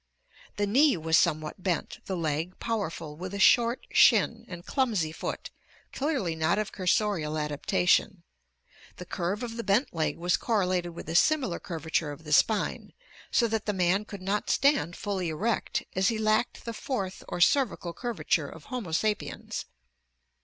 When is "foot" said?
5.11-5.51